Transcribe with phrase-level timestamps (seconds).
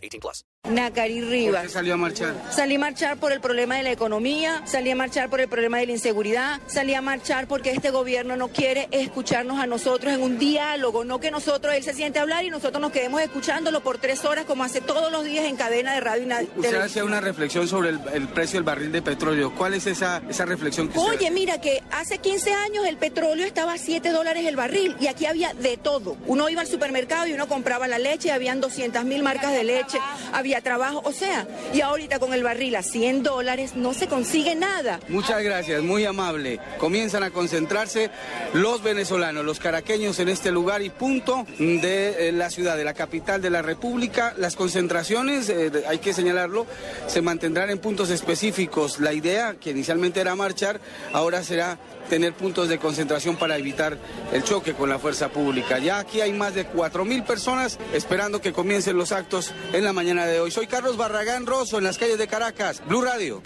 [0.00, 0.44] 18 plus.
[0.68, 1.60] Nacari Rivas.
[1.62, 2.34] ¿Por qué salió a marchar?
[2.50, 5.78] Salí a marchar por el problema de la economía, salí a marchar por el problema
[5.78, 10.22] de la inseguridad, salí a marchar porque este gobierno no quiere escucharnos a nosotros en
[10.22, 13.80] un diálogo, no que nosotros, él se siente a hablar y nosotros nos quedemos escuchándolo
[13.80, 16.82] por tres horas como hace todos los días en cadena de radio y Usted televisión.
[16.82, 19.54] hace una reflexión sobre el, el precio del barril de petróleo.
[19.54, 23.46] ¿Cuál es esa, esa reflexión que usted Oye, mira que hace 15 años el petróleo
[23.46, 26.16] estaba a 7 dólares el barril y aquí había de todo.
[26.26, 29.89] Uno iba al supermercado y uno compraba la leche, habían 200 mil marcas de leche,
[30.32, 34.54] había trabajo, o sea, y ahorita con el barril a 100 dólares no se consigue
[34.54, 35.00] nada.
[35.08, 36.60] Muchas gracias, muy amable.
[36.78, 38.10] Comienzan a concentrarse
[38.52, 42.94] los venezolanos, los caraqueños en este lugar y punto de eh, la ciudad, de la
[42.94, 44.34] capital de la República.
[44.36, 46.66] Las concentraciones, eh, hay que señalarlo,
[47.06, 49.00] se mantendrán en puntos específicos.
[49.00, 50.80] La idea, que inicialmente era marchar,
[51.12, 51.78] ahora será
[52.10, 53.96] tener puntos de concentración para evitar
[54.32, 55.78] el choque con la fuerza pública.
[55.78, 60.26] Ya aquí hay más de 4.000 personas esperando que comiencen los actos en la mañana
[60.26, 60.50] de hoy.
[60.50, 63.42] Soy Carlos Barragán Rosso en las calles de Caracas, Blue Radio.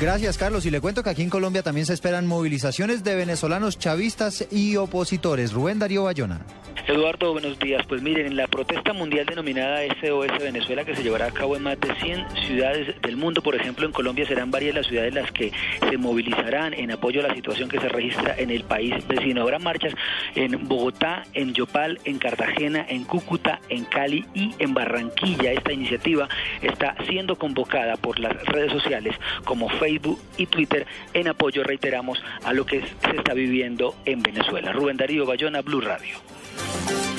[0.00, 0.66] Gracias, Carlos.
[0.66, 4.76] Y le cuento que aquí en Colombia también se esperan movilizaciones de venezolanos chavistas y
[4.76, 5.52] opositores.
[5.52, 6.40] Rubén Darío Bayona.
[6.88, 7.86] Eduardo, buenos días.
[7.86, 11.62] Pues miren, en la protesta mundial denominada SOS Venezuela, que se llevará a cabo en
[11.62, 15.30] más de 100 ciudades del mundo, por ejemplo, en Colombia serán varias las ciudades las
[15.30, 15.52] que
[15.88, 19.42] se movilizarán en apoyo a la situación que se registra en el país vecino.
[19.42, 19.94] Habrá marchas
[20.34, 25.52] en Bogotá, en Yopal, en Cartagena, en Cúcuta, en Cali y en Barranquilla.
[25.52, 26.28] Esta iniciativa
[26.62, 32.52] está siendo convocada por las redes sociales como Facebook y Twitter en apoyo, reiteramos, a
[32.52, 34.72] lo que se está viviendo en Venezuela.
[34.72, 36.16] Rubén Darío Bayona, Blue Radio.
[36.56, 37.11] Bye.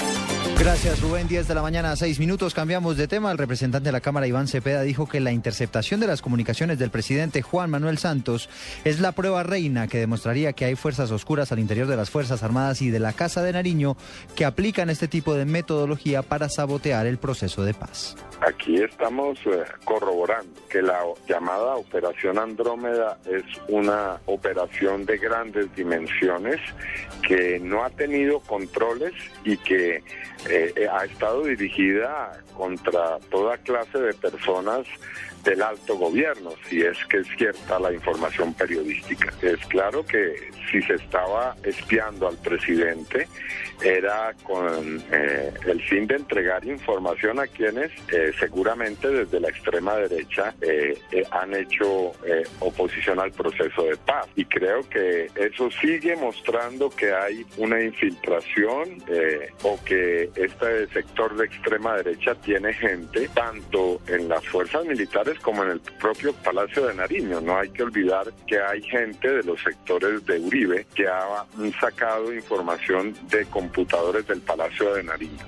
[0.59, 1.27] Gracias, Rubén.
[1.27, 2.53] 10 de la mañana, 6 minutos.
[2.53, 3.31] Cambiamos de tema.
[3.31, 6.89] El representante de la Cámara, Iván Cepeda, dijo que la interceptación de las comunicaciones del
[6.89, 8.49] presidente Juan Manuel Santos
[8.85, 12.43] es la prueba reina que demostraría que hay fuerzas oscuras al interior de las Fuerzas
[12.43, 13.97] Armadas y de la Casa de Nariño
[14.35, 18.15] que aplican este tipo de metodología para sabotear el proceso de paz.
[18.45, 26.59] Aquí estamos eh, corroborando que la llamada Operación Andrómeda es una operación de grandes dimensiones
[27.27, 29.13] que no ha tenido controles
[29.45, 30.03] y que
[30.49, 34.85] eh, eh, ha estado dirigida contra toda clase de personas
[35.43, 39.33] del alto gobierno, si es que es cierta la información periodística.
[39.41, 40.35] Es claro que
[40.71, 43.27] si se estaba espiando al presidente
[43.83, 49.95] era con eh, el fin de entregar información a quienes eh, seguramente desde la extrema
[49.95, 54.27] derecha eh, eh, han hecho eh, oposición al proceso de paz.
[54.35, 59.03] Y creo que eso sigue mostrando que hay una infiltración
[59.63, 65.63] o que este sector de extrema derecha tiene gente tanto en las fuerzas militares como
[65.63, 67.41] en el propio Palacio de Nariño.
[67.41, 71.45] No hay que olvidar que hay gente de los sectores de Uribe que ha
[71.79, 75.45] sacado información de computadores del Palacio de Nariño.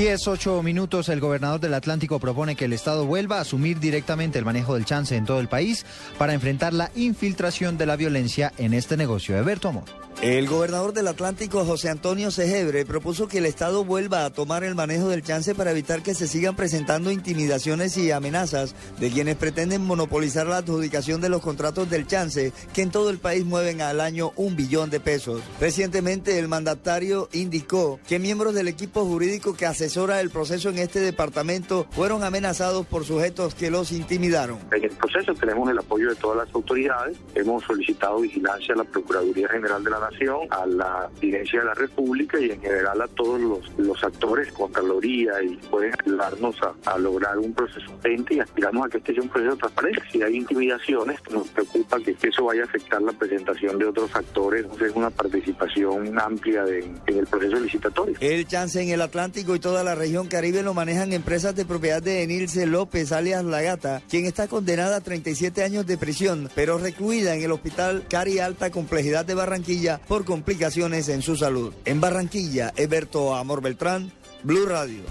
[0.00, 1.10] 10, 8 minutos.
[1.10, 4.86] El gobernador del Atlántico propone que el Estado vuelva a asumir directamente el manejo del
[4.86, 5.84] chance en todo el país
[6.16, 9.36] para enfrentar la infiltración de la violencia en este negocio.
[9.36, 9.84] Eberto Amor.
[10.22, 14.74] El gobernador del Atlántico, José Antonio Segebre, propuso que el Estado vuelva a tomar el
[14.74, 19.80] manejo del chance para evitar que se sigan presentando intimidaciones y amenazas de quienes pretenden
[19.80, 24.02] monopolizar la adjudicación de los contratos del chance, que en todo el país mueven al
[24.02, 25.40] año un billón de pesos.
[25.58, 31.00] Recientemente, el mandatario indicó que miembros del equipo jurídico que asesora el proceso en este
[31.00, 34.60] departamento fueron amenazados por sujetos que los intimidaron.
[34.70, 37.18] En el proceso tenemos el apoyo de todas las autoridades.
[37.34, 41.74] Hemos solicitado vigilancia a la Procuraduría General de la Nación, a la Presidencia de la
[41.74, 46.96] República y en general a todos los, los actores, Contraloría, y pueden ayudarnos a, a
[46.96, 50.02] lograr un proceso frente y aspiramos a que este sea un proceso transparente.
[50.12, 54.66] Si hay intimidaciones, nos preocupa que eso vaya a afectar la presentación de otros actores,
[54.80, 56.78] es una participación amplia de-
[57.08, 58.14] en el proceso licitatorio.
[58.20, 62.02] El chance en el Atlántico y toda la región Caribe lo manejan empresas de propiedad
[62.02, 66.76] de Enilce López, alias La Gata, quien está condenada a 37 años de prisión, pero
[66.76, 71.72] recluida en el hospital Cari Alta Complejidad de Barranquilla por complicaciones en su salud.
[71.84, 74.10] En Barranquilla, Eberto Amor Beltrán,
[74.42, 75.02] Blue Radio.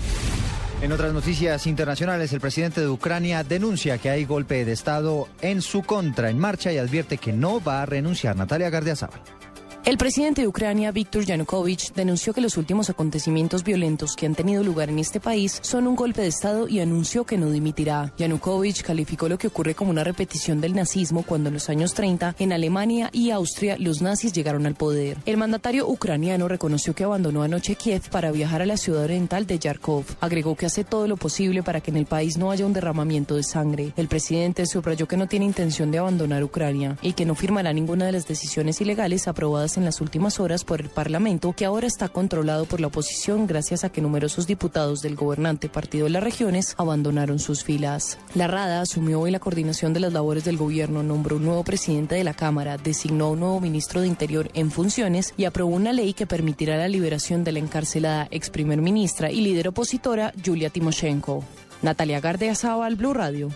[0.81, 5.61] En otras noticias internacionales, el presidente de Ucrania denuncia que hay golpe de Estado en
[5.61, 8.35] su contra en marcha y advierte que no va a renunciar.
[8.35, 9.38] Natalia Gardiazabal.
[9.85, 14.61] El presidente de Ucrania, Viktor Yanukovych, denunció que los últimos acontecimientos violentos que han tenido
[14.61, 18.13] lugar en este país son un golpe de Estado y anunció que no dimitirá.
[18.17, 22.35] Yanukovych calificó lo que ocurre como una repetición del nazismo cuando en los años 30
[22.39, 25.17] en Alemania y Austria los nazis llegaron al poder.
[25.25, 29.59] El mandatario ucraniano reconoció que abandonó anoche Kiev para viajar a la ciudad oriental de
[29.59, 30.03] Yarkov.
[30.19, 33.35] Agregó que hace todo lo posible para que en el país no haya un derramamiento
[33.35, 33.93] de sangre.
[33.95, 38.05] El presidente subrayó que no tiene intención de abandonar Ucrania y que no firmará ninguna
[38.05, 42.09] de las decisiones ilegales aprobadas en las últimas horas por el Parlamento, que ahora está
[42.09, 46.75] controlado por la oposición gracias a que numerosos diputados del gobernante Partido de las Regiones
[46.77, 48.17] abandonaron sus filas.
[48.35, 52.15] La Rada asumió hoy la coordinación de las labores del gobierno, nombró un nuevo presidente
[52.15, 56.13] de la Cámara, designó un nuevo ministro de Interior en funciones y aprobó una ley
[56.13, 61.43] que permitirá la liberación de la encarcelada ex primer ministra y líder opositora Yulia Timoshenko.
[61.81, 63.49] Natalia Gardea al Blue Radio.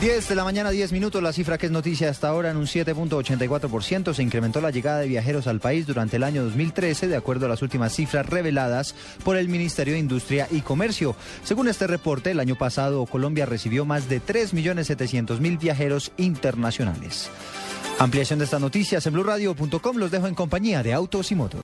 [0.00, 1.22] 10 de la mañana, 10 minutos.
[1.22, 4.12] La cifra que es noticia hasta ahora en un 7.84%.
[4.12, 7.48] Se incrementó la llegada de viajeros al país durante el año 2013, de acuerdo a
[7.48, 8.94] las últimas cifras reveladas
[9.24, 11.16] por el Ministerio de Industria y Comercio.
[11.44, 17.30] Según este reporte, el año pasado Colombia recibió más de 3.700.000 viajeros internacionales.
[17.98, 19.96] Ampliación de estas noticias en blurradio.com.
[19.96, 21.62] Los dejo en compañía de Autos y Motos.